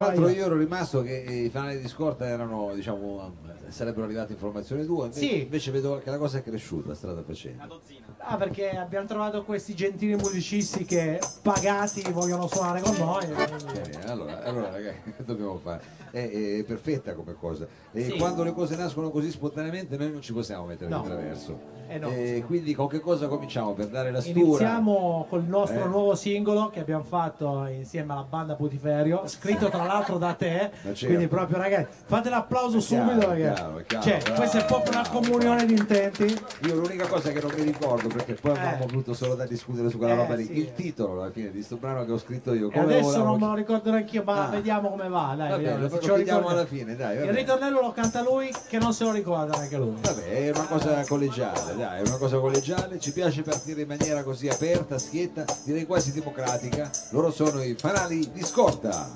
[0.00, 3.34] Tra l'altro io ero rimasto che i fanali di scorta erano, diciamo,
[3.66, 5.40] sarebbero arrivate informazioni tue, invece, Sì.
[5.42, 7.80] invece vedo che la cosa è cresciuta strada facendo.
[8.18, 13.24] Ah, perché abbiamo trovato questi gentili musicisti che pagati vogliono suonare con noi.
[13.24, 15.82] e Bene, allora, allora ragazzi, che dobbiamo fare?
[16.12, 17.66] È, è perfetta come cosa.
[17.90, 18.16] E Sì.
[18.18, 21.00] quando le cose nascono così spontaneamente noi non ci possiamo mettere No.
[21.00, 21.58] di traverso.
[21.88, 22.08] Eh no.
[22.10, 24.38] E quindi con che cosa cominciamo per dare la stura?
[24.40, 25.88] Iniziamo col nostro Eh.
[25.88, 30.70] nuovo singolo che abbiamo fatto insieme alla banda Putiferio, scritto tra l'altro da te.
[30.82, 31.06] Ma certo.
[31.06, 35.08] Quindi proprio ragazzi, fate l'applauso subito perché chiaro, chiaro, cioè, bravo, questa è proprio una
[35.08, 35.64] comunione bravo.
[35.66, 36.42] di intenti.
[36.62, 38.58] Io l'unica cosa che non mi ricordo, perché poi Eh.
[38.58, 40.58] abbiamo avuto solo da discutere su quella Eh, roba lì, sì.
[40.58, 42.70] il titolo alla fine di sto brano che ho scritto io.
[42.70, 44.48] Come adesso volavo- non me lo ricordo neanche io, ma Ah.
[44.50, 45.34] vediamo come va.
[45.36, 46.48] Dai, Va vediamo ce lo ricordiamo.
[46.48, 47.16] alla fine, dai.
[47.18, 49.94] Il ritornello lo canta lui che non se lo ricorda neanche lui.
[50.00, 54.22] Vabbè, è una cosa collegiale, dai, è una cosa collegiale, ci piace partire in maniera
[54.22, 56.90] così aperta, schietta, direi quasi democratica.
[57.10, 59.10] Loro sono i fanali di scorta.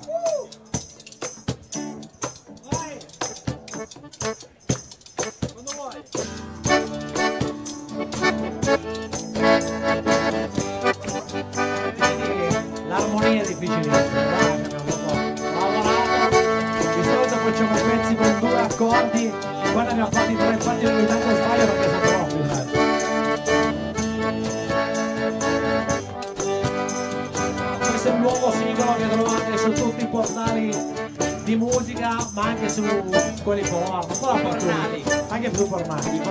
[28.13, 30.75] Il nuovo singolo che trovate su tutti i portali
[31.43, 32.83] di musica, ma anche su
[33.43, 36.21] quelli porno, un po' dappertutto, anche su pornali.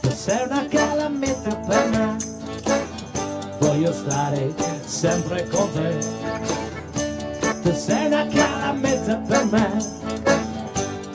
[0.00, 2.36] Tu sei una calamita per me
[3.78, 4.54] voglio stare
[4.84, 5.98] sempre con te.
[7.62, 9.76] Tu sei una calamita per me,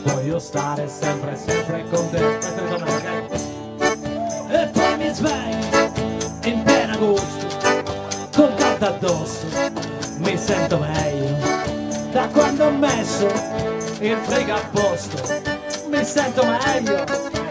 [0.03, 2.37] voglio stare sempre, sempre con te.
[4.49, 5.62] E poi mi sveglio
[8.83, 9.47] caldo addosso,
[10.17, 11.37] mi sento meglio.
[12.11, 13.27] Da quando ho messo
[13.99, 15.21] il frigo a posto,
[15.87, 17.42] mi sento meglio.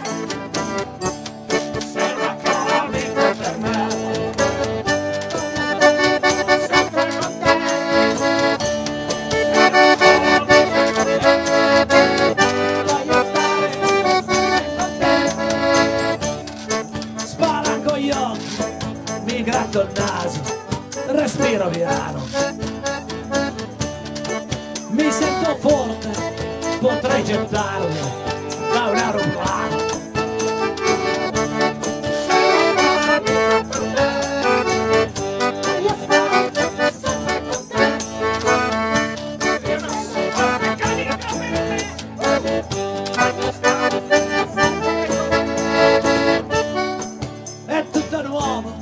[47.66, 48.74] È tutto nuovo,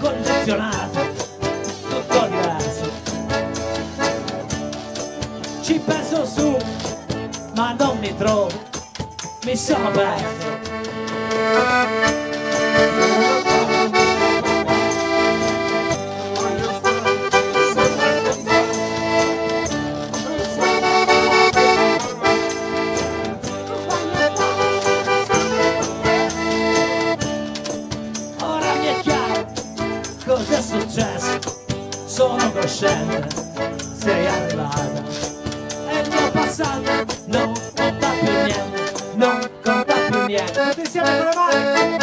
[0.00, 1.00] condizionato,
[1.88, 2.90] tutto diverso.
[5.62, 6.56] Ci penso su,
[7.54, 8.50] ma non mi trovo,
[9.44, 10.05] mi sono perso.
[37.26, 40.52] Non conta più niente, non conta più niente.
[40.52, 41.95] Tutti insieme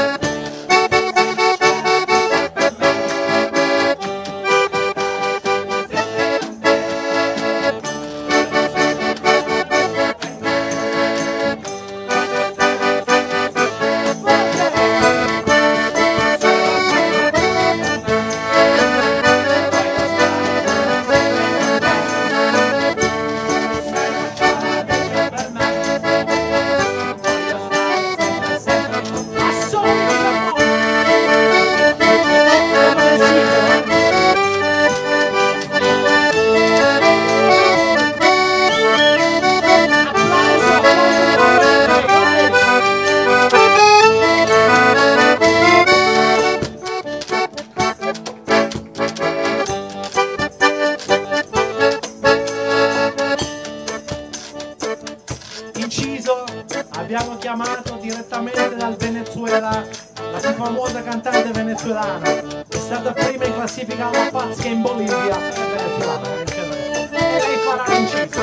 [61.94, 62.66] venezuelana.
[62.68, 65.38] È stata prima in classifica alla Pazza in Bolivia.
[65.38, 66.42] Venezuelana.
[66.42, 68.42] E farà l'inciso.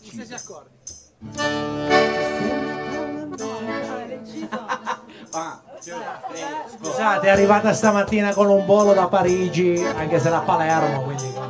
[0.00, 0.34] Inciso.
[0.34, 0.76] Accordi.
[6.76, 11.47] Scusate, è arrivata stamattina con un volo da Parigi, anche se da Palermo, quindi...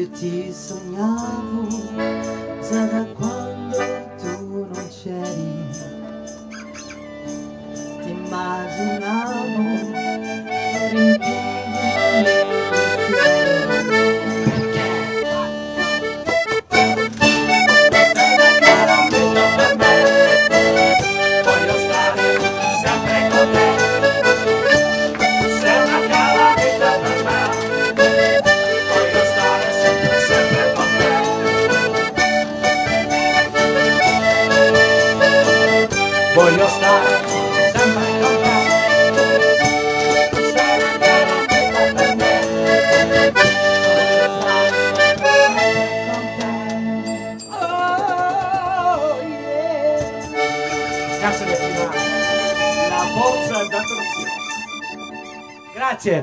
[0.00, 0.52] Io ti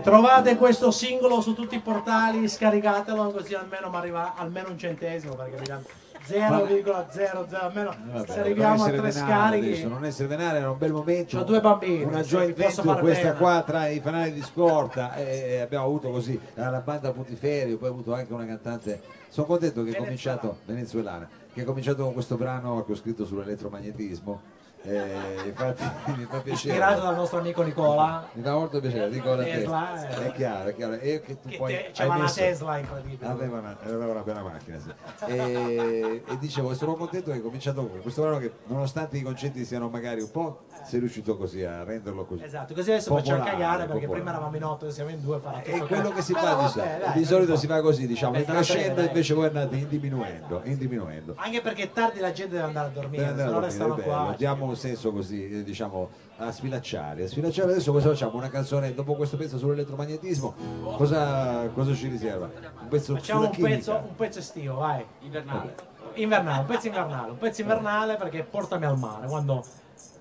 [0.07, 5.35] trovate questo singolo su tutti i portali, scaricatelo così almeno mi arriva almeno un centesimo
[5.35, 5.83] perché mi danno
[6.25, 9.65] 0,00 almeno Vabbè, se arriviamo a tre scarichi.
[9.67, 13.23] adesso, non essere venale era un bel momento C'ho due bambini, una joint venture questa
[13.27, 13.37] bene.
[13.37, 17.91] qua tra i fanali di scorta e abbiamo avuto così la banda Putiferio poi ho
[17.91, 22.35] avuto anche una cantante sono contento che è cominciato venezuelana che ha cominciato con questo
[22.37, 24.41] brano che ho scritto sull'elettromagnetismo
[24.87, 25.83] eh, infatti
[26.17, 29.51] mi fa piacere Ispirato dal nostro amico Nicola, mi fa molto piacere dico la te
[29.51, 30.25] Tesla, eh.
[30.27, 32.77] è chiaro è chiaro e che tu che poi te- hai c'aveva una messo- Tesla
[32.77, 33.27] incredibile.
[33.29, 34.91] Aveva una, aveva una bella macchina, sì.
[35.25, 39.65] E, e dicevo, sono contento che hai cominciato con questo brano che nonostante i concetti
[39.65, 42.43] siano magari un po', sei riuscito così a renderlo così.
[42.43, 44.13] Esatto, così adesso facciamo Popolare, cagare perché popolare.
[44.21, 46.39] prima eravamo in otto e siamo in due farà È tutto quello che si fa
[46.39, 47.05] di, vabbè, solito.
[47.05, 50.61] dai, di solito si fa così, diciamo, in crescendo aspetta, invece voi andate in diminuendo,
[50.63, 51.33] in diminuendo.
[51.37, 54.33] Anche perché tardi la gente deve andare a dormire, se no restano è qua.
[54.37, 57.23] Diamo senso così, eh, diciamo, a sfilacciare.
[57.23, 58.37] A sfilacciare adesso cosa facciamo?
[58.37, 60.53] Una canzone dopo questo pezzo sull'elettromagnetismo,
[60.95, 62.49] cosa, cosa ci riserva?
[62.81, 65.03] Un pezzo Facciamo un pezzo, un pezzo estivo, vai.
[65.21, 65.75] Invernale.
[66.13, 69.63] Invernale, un pezzo invernale, un pezzo invernale perché portami al mare, quando...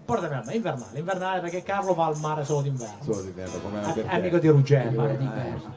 [0.05, 3.03] Portami al mare, invernale, invernale perché Carlo va al mare solo d'inverno.
[3.03, 4.89] Solo d'inverno, come È- amico di Ruggero.
[4.89, 5.75] Eh, Mare d'inverno.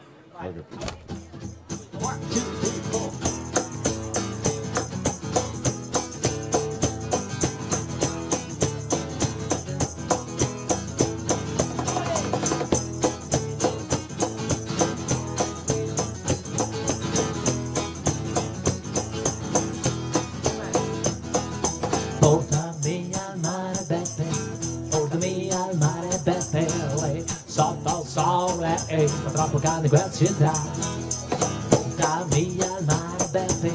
[28.90, 30.52] Sole, e fa troppo caldo in quella città.
[31.70, 33.74] Portami al mare, Beppe,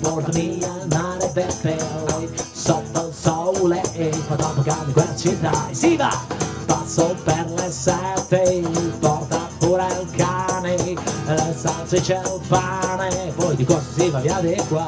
[0.00, 5.68] portami al mare, lei, sotto il sole, e fa troppo caldo in quella città.
[5.68, 6.44] E si va!
[6.66, 8.62] Passo per le sette,
[8.98, 14.40] porta pure il cane, le salsicce e il pane, poi di cosa si va via
[14.40, 14.84] di qua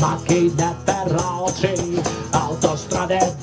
[0.00, 2.00] macchine feroci,
[2.30, 3.36] autostrade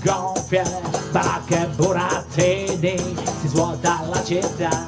[0.47, 0.63] gonfie,
[1.11, 2.97] baracche burattini,
[3.41, 4.87] si svuota la città.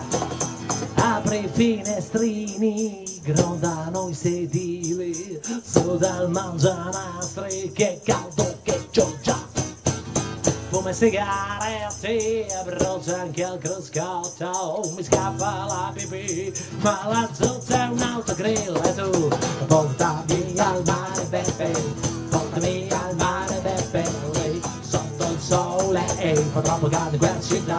[0.96, 9.38] Apri i finestrini, grondano i sedili, su dal mangianastri, che caldo che c'ho già.
[10.70, 17.88] Fumo e sigarette, brucia anche il cruscotto, mi scappa la pipì, ma la zozza è
[17.88, 19.28] un autogrill e tu
[19.66, 22.09] portami al mare, Beppe,
[26.32, 27.78] e fa troppo in quella città.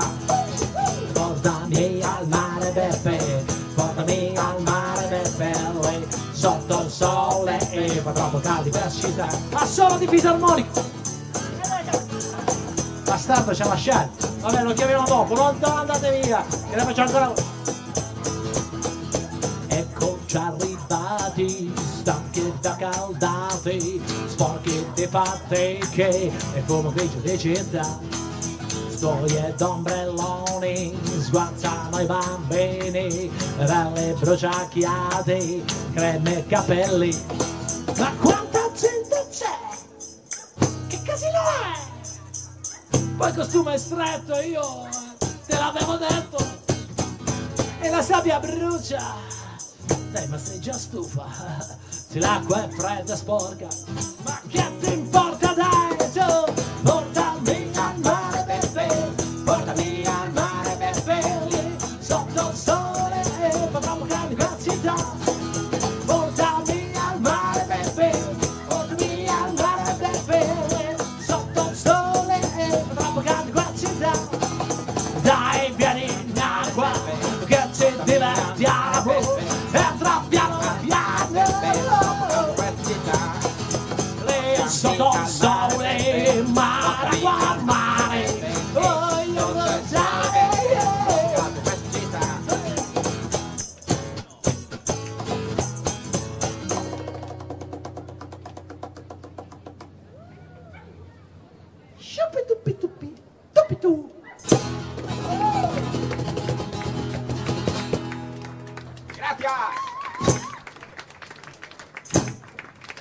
[1.12, 8.71] Portami al mare, Beppe, portami al mare, Beppe, sotto il sole e fa troppo caldo
[8.71, 9.28] quella città.
[9.52, 10.99] Ma solo di fisarmonico!
[13.04, 14.28] Bastardo ci ha lasciato.
[14.40, 17.33] Vabbè, lo chiamiamo dopo, non andate via, che ne faccio ancora.
[19.69, 26.09] Eccoci arrivati, stanchi e accaldati, sporchi di fatiche
[26.54, 28.20] e fumo grigio di città.
[29.00, 35.64] Storie d'ombrelloni, sguazzano i bambini, belle bruciacchiate,
[35.95, 37.25] creme e capelli.
[37.97, 40.66] Ma quanta gente c'è?
[40.87, 42.99] Che casino è?
[43.16, 44.87] Poi costume stretto io
[45.47, 46.47] te l'avevo detto
[47.80, 49.14] e la sabbia brucia
[50.12, 51.25] dai ma sei già stufa
[51.88, 53.69] se l'acqua è fredda e sporca
[54.25, 56.60] ma che ti importa dai tu
[64.82, 65.29] caldo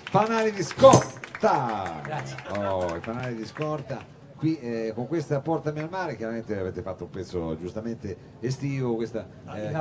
[0.09, 2.01] Fanali di scorta!
[2.03, 2.35] Grazie.
[2.57, 4.03] Oh, i fanali di scorta.
[4.37, 9.27] Qui eh, con questa Portami al mare, chiaramente avete fatto un pezzo giustamente estivo, questa
[9.45, 9.71] Ah, eh,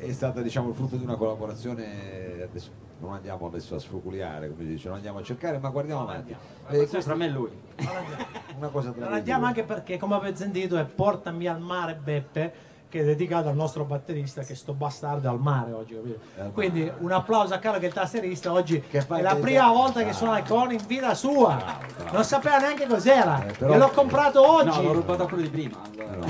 [0.00, 4.64] è stata diciamo il frutto di una collaborazione, adesso non andiamo adesso a sfruculiare, come
[4.64, 6.32] si dice, non andiamo a cercare, ma guardiamo avanti.
[6.32, 7.50] Eh, Questo tra me e lui.
[8.58, 12.52] una cosa tra andiamo anche perché, come avete sentito, è Portami al mare Beppe,
[12.92, 16.18] che è dedicato al nostro batterista, che sto bastardo al mare oggi, capito?
[16.36, 16.50] Mare.
[16.50, 20.00] Quindi un applauso a Carlo che è il tastierista, oggi Che è la prima volta
[20.00, 20.18] che Bravo.
[20.18, 21.54] suona il con in vita sua.
[21.56, 22.12] bravo.
[22.12, 23.46] Non sapeva neanche cos'era.
[23.46, 24.76] Eh, però- E l'ho comprato oggi.
[24.76, 25.78] No, l'ho rubato a quello di prima.
[25.96, 26.26] allora.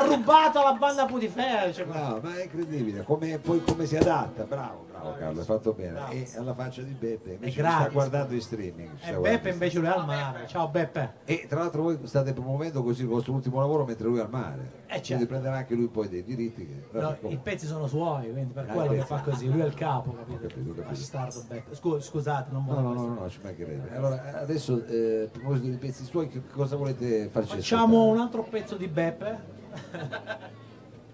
[0.00, 1.72] Eh, no, L'ha rubato alla banda Putifera.
[1.72, 5.72] Cioè, No, ma è incredibile, come, poi come si adatta, bravo, bravo Carlo, hai fatto
[5.72, 5.92] bene.
[5.92, 6.12] Bravo.
[6.12, 7.80] E alla faccia di Beppe, invece ci gratis.
[7.80, 8.88] sta guardando in streaming.
[8.96, 10.46] sta e guardando Beppe in invece lui è al mare.
[10.46, 11.12] Ciao Beppe.
[11.24, 14.30] E tra l'altro voi state promuovendo così il vostro ultimo lavoro mentre lui è al
[14.30, 14.82] mare.
[14.86, 15.06] Eh, certo.
[15.06, 16.66] Quindi prenderà anche lui poi dei diritti.
[16.66, 16.98] Che...
[16.98, 19.50] No, I pezzi sono suoi, quindi per Ah, quello che fa così.
[19.50, 20.38] Lui è il capo, Ho capito?
[20.46, 20.88] capito, ho capito.
[20.88, 21.74] Bastardo Beppe.
[21.74, 23.94] Scu- scusate, non No, volevo no, no, no, ci mancherebbe.
[23.96, 28.16] Allora, eh, adesso, eh, a proposito dei pezzi suoi, che cosa volete farci Facciamo un
[28.16, 28.22] ascoltare?
[28.24, 29.52] altro pezzo di Beppe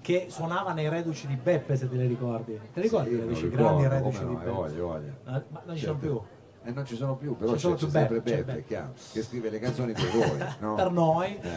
[0.01, 2.59] che suonava nei reduci di Beppe se te le ricordi.
[2.73, 4.51] Te ricordi Sì, i reduci, ricordo, grandi reduci no, di Beppe?
[4.81, 5.13] voglia.
[5.25, 6.07] Ah, Ma non ci sono Certo.
[6.07, 6.21] più.
[6.63, 8.65] Eh, non ci sono più, però Ci c'è, sono c'è più sempre Beppe, c'è Beppe,
[8.67, 10.75] chiaro, che scrive le canzoni per voi, no?
[10.75, 11.49] per noi Eh.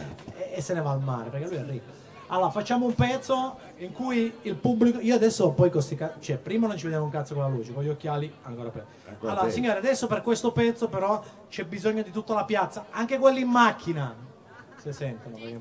[0.52, 2.02] e, e se ne va al mare perché lui è ricco.
[2.28, 4.98] Allora facciamo un pezzo in cui il pubblico.
[5.00, 7.48] Io adesso poi con sti ca- cioè prima non ci vediamo un cazzo con la
[7.50, 8.86] luce, con gli occhiali ancora peggio.
[9.20, 9.52] Allora, peggio.
[9.52, 13.48] signore, adesso per questo pezzo però c'è bisogno di tutta la piazza, anche quelli in
[13.48, 14.14] macchina.
[14.76, 15.58] Si sentono perché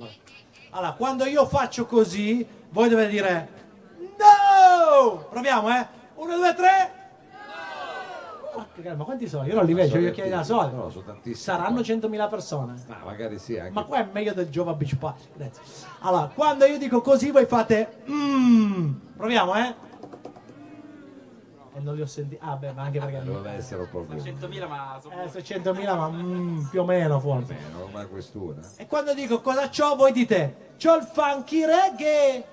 [0.76, 3.50] Allora, quando io faccio così, voi dovete dire
[4.18, 5.26] No!
[5.30, 5.88] Proviamo, eh?
[6.16, 7.02] Uno, due, tre.
[8.54, 9.46] Porca ma quanti sono?
[9.48, 10.72] Io non li vedo, gli occhiali da sole.
[10.72, 11.36] No, sono tantissimi.
[11.36, 12.76] Saranno 100.000 persone.
[12.88, 13.72] Ma magari sì, anche.
[13.72, 15.24] Ma qua è meglio del Jova Beach Party.
[16.02, 18.94] Allora, quando io dico così, voi fate mmm.
[19.18, 19.76] Proviamo, eh?
[21.76, 22.40] E non li ho sentiti.
[22.44, 23.24] Ah, beh, ma anche perché.
[23.24, 24.16] Doveva essere un po' più.
[24.18, 27.54] 100.000 ma sono Eh, 600.000, ma mm, più o meno forse.
[27.54, 28.62] Meno, ormai quest'una.
[28.78, 32.46] E quando dico cosa c'ho, voi dite c'ho il funky reggae.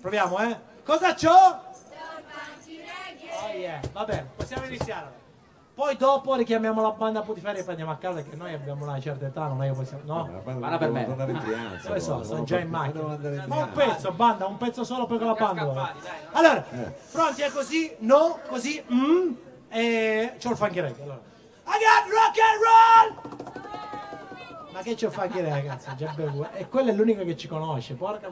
[0.00, 0.58] Proviamo, eh?
[0.84, 1.64] Cosa c'ho?
[3.44, 5.24] Oh yeah, va bene, possiamo iniziare.
[5.76, 8.98] Poi dopo richiamiamo la banda Putiferi e poi andiamo a casa che noi abbiamo una
[8.98, 10.02] certa età, non è che possiamo.
[10.06, 10.26] No?
[10.42, 11.04] Guarda per me.
[11.04, 11.78] tornare in.
[11.84, 12.14] Dove sono?
[12.16, 13.12] loro, Sono già in macchina.
[13.12, 15.92] andare Ma un pezzo, banda, un pezzo solo poi con la banda.
[16.32, 16.94] Allora, Eh.
[17.12, 17.94] pronti è così?
[17.98, 19.32] No, così, mm,
[19.68, 21.02] e c'ho il funky reggae.
[21.02, 21.20] Allora.
[21.66, 23.12] I got rock and roll!
[24.72, 25.94] Ma che c'ho il funky reggae, ragazzi?
[25.94, 26.48] Già bevuto.
[26.54, 28.30] E quello è l'unico che ci conosce, porca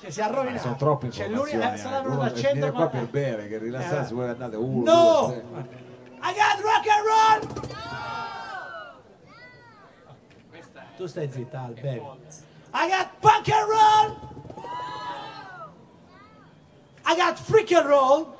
[0.00, 0.58] Cioè, si arrovina.
[0.58, 1.62] Sono troppe C'è informazioni.
[1.62, 4.14] l'unico, eh, sarà Uno a 100 viene qua per bere, che rilassarsi, Eh.
[4.16, 5.26] voi andate uno, No!
[5.26, 5.84] due, tre.
[6.26, 7.40] I got rock and roll!
[10.96, 12.02] Tu stai zitta, Al, bevi.
[12.74, 14.16] I got punk and roll!
[17.04, 18.34] I got freak and roll!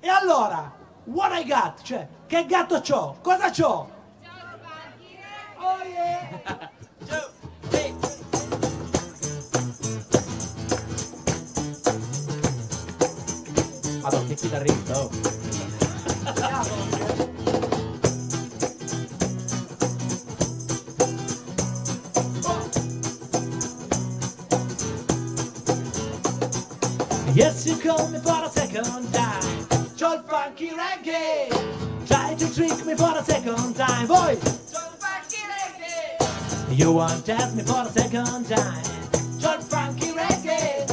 [0.00, 0.72] E allora,
[1.04, 1.82] what I got?
[1.82, 3.18] Cioè, che gatto c'ho?
[3.20, 3.90] Cosa c'ho?
[5.58, 6.70] Oh yeah!
[14.00, 15.53] Madonna, che chitarrista, oh.
[27.34, 29.42] Yes, you called me for a second time.
[30.00, 31.48] Il funky reggae.
[32.06, 34.06] Try to trick me for a second time.
[34.06, 34.38] Voi!
[36.70, 38.84] You want to test me for a second time.
[39.40, 40.83] Il funky reggae.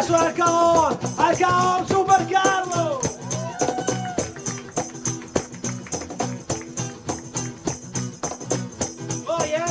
[0.00, 0.98] mentre suona il caon!
[1.16, 3.00] Al caon Super Carlo!
[9.26, 9.66] Oh yeah!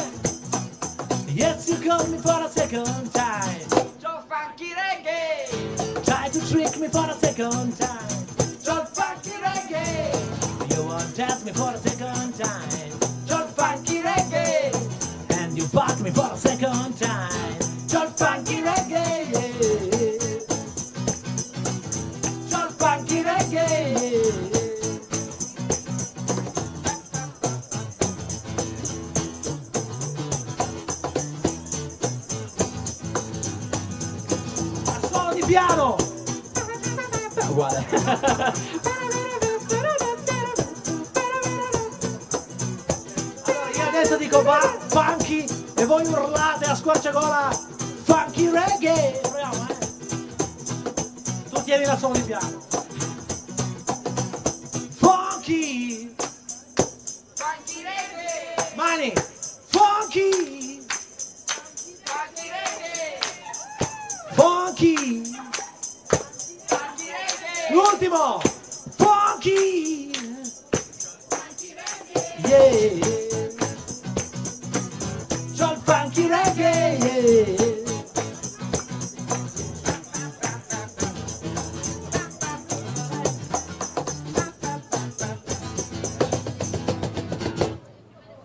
[1.28, 3.68] Yes, you called me for a second time.
[4.00, 5.50] Joe Funky Reggae!
[6.50, 7.79] trick me for the second
[35.50, 35.96] piano!
[37.50, 37.84] Uguale.
[43.46, 47.50] Allora io adesso dico va, funky e voi urlate a squarciagola
[48.04, 49.20] funky reggae.
[49.24, 49.78] Proviamo, eh.
[51.50, 52.69] Tu tieni la suono di piano.
[67.72, 68.40] L'ultimo.
[68.98, 70.12] Funky.
[72.46, 73.00] Yeah.
[75.56, 76.98] C'ho il funky reggae.
[76.98, 77.78] Yeah.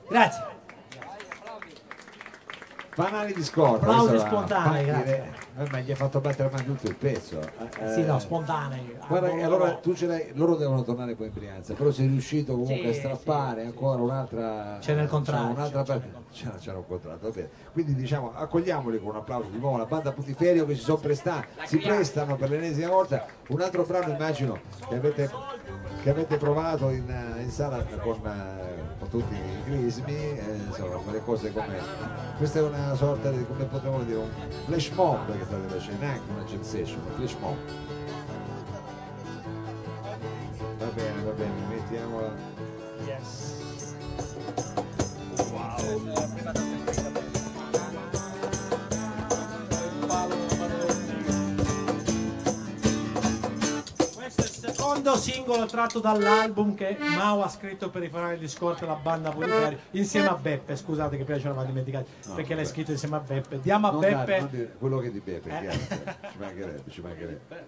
[0.08, 0.42] Grazie.
[2.90, 3.86] Fanali di scorta.
[3.86, 5.43] Applausi spontanei, grazie.
[5.56, 7.38] Eh, ma gli hai fatto battere ma tutto il pezzo.
[7.40, 8.96] Eh, Sì, no, eh, spontanei.
[9.06, 12.08] Guarda, che Ah, allora tu ce l'hai, loro devono tornare poi in Brianza, però sei
[12.08, 14.78] riuscito comunque Sì, a strappare sì, ancora un'altra.
[14.80, 17.48] C'è nel contratto, un'altra c'è parte- C'era, c'era un contratto, va bene.
[17.72, 21.46] Quindi diciamo accogliamoli con un applauso di nuovo la banda Putiferio che si sono prestati,
[21.66, 23.24] si prestano per l'ennesima volta.
[23.48, 24.58] Un altro brano immagino
[24.88, 25.30] che avete,
[26.02, 28.18] che avete provato in, eh, in sala con,
[29.04, 31.78] con tutti i crismi, eh, insomma, quelle cose come.
[32.36, 34.30] Questa è una sorta di come potremmo dire un
[34.66, 37.56] flash mob che state facendo, neanche una session, un flash mob.
[55.32, 59.78] Singolo tratto dall'album che Mao ha scritto per i fanali di scorta la banda Pulitari
[59.92, 63.60] insieme a Beppe, scusate che prima ce l'avevamo dimenticato perché l'hai scritto insieme a Beppe.
[63.60, 65.60] Diamo a Non Beppe dare- dire quello che di Beppe, Eh.
[65.60, 65.78] chiaro,
[66.30, 67.66] ci mancherebbe, ci mancherebbe.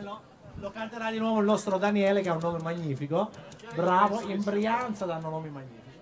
[0.00, 0.20] lo,
[0.54, 3.28] lo canterà di nuovo il nostro Daniele che ha un nome magnifico.
[3.74, 5.98] Bravo, in Brianza danno nomi magnifici.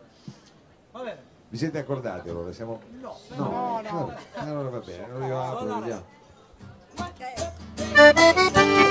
[0.92, 1.18] Va bene.
[1.48, 2.52] Vi siete accordati allora?
[2.52, 2.80] Siamo...
[3.00, 4.14] No, no, no.
[4.34, 6.04] Allora va bene, allora io apro, vediamo.
[6.94, 8.83] Calzoni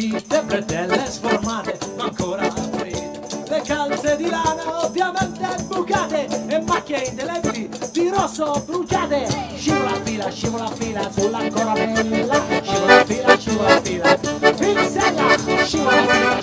[0.00, 3.18] antracite, bretelle sformate ma ancora pulite.
[3.48, 9.26] Le calze di lana ovviamente bucate e macchie indelebili di rosso bruciate.
[9.56, 14.18] Scivola fila, scivola fila sulla coronella, scivola fila, scivola fila.
[14.60, 16.39] In scivola fila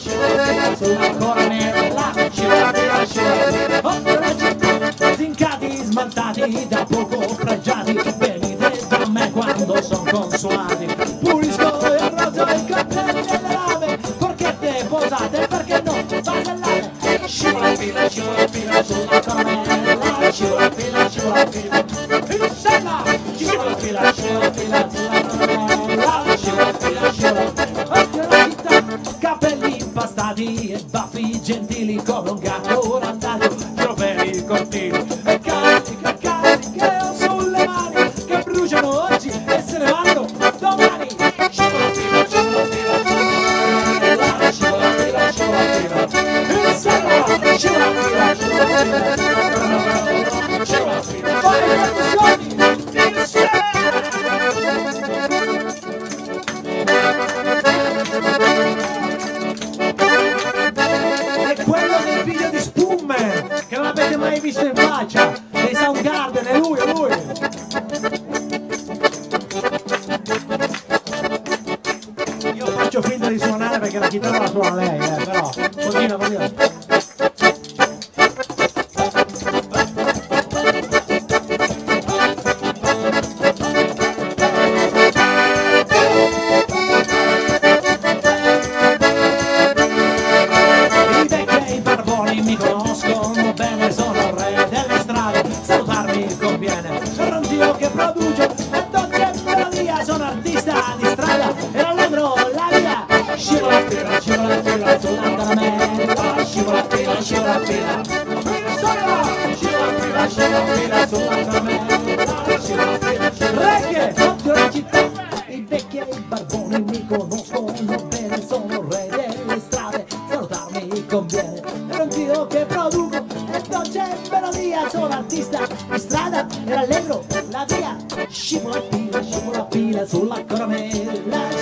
[121.08, 121.62] conviene.
[121.90, 127.98] Ero anch'io che produco e dolce melodia, sono artista di strada, era allegro la via.
[128.30, 131.14] Scivola fila, scivola fila sulla caramella,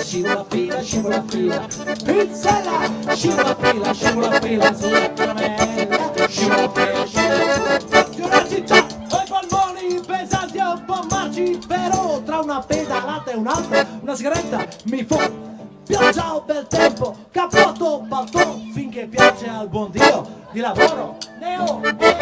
[0.02, 1.66] scivola fila, scivola fila.
[2.04, 7.48] Pizzella, scivola fila, scivola fila sulla caramella, scivola fila, scivola
[7.86, 8.04] fila.
[8.26, 13.34] Una città ho i polmoni pesanti e un po' marci, però tra una pedalata e
[13.36, 15.18] un'altra, una sigaretta mi fu.
[15.86, 18.58] Pioggia o bel tempo, cappotto, paltò,
[18.96, 21.18] finché piace al buon Dio di lavoro.
[21.38, 22.15] Neo e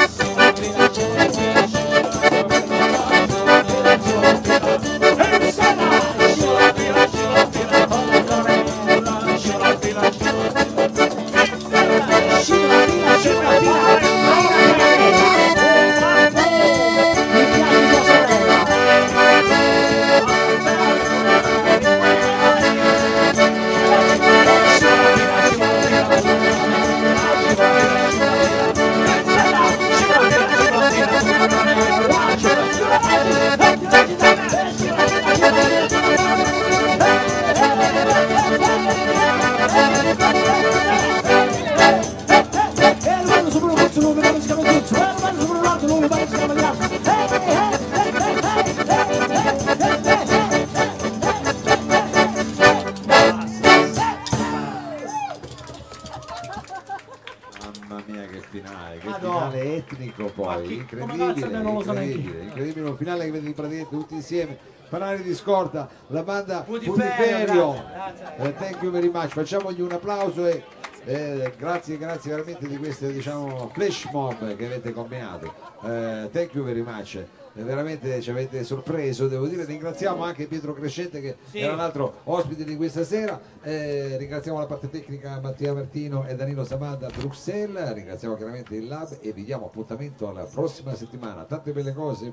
[58.60, 59.50] finale, che Madonna.
[59.50, 65.22] finale etnico poi, incredibile, non incredibile, incredibile, un finale che vede praticamente tutti insieme, Fanali
[65.22, 68.36] di Scorta, la banda Putiferio, grazie.
[68.36, 70.62] Eh, thank you very much, facciamogli un applauso e
[71.06, 75.52] eh, grazie, grazie veramente di queste diciamo flash mob che avete combinato,
[75.84, 77.22] Eh, thank you very much.
[77.62, 81.60] Veramente ci avete sorpreso, devo dire, ringraziamo anche Pietro Crescente che Sì.
[81.60, 86.64] era l'altro ospite di questa sera, Eh, ringraziamo la parte tecnica Mattia Martino e Danilo
[86.64, 91.72] Samada a Bruxelles, ringraziamo chiaramente il Lab e vi diamo appuntamento alla prossima settimana, tante
[91.72, 92.32] belle cose.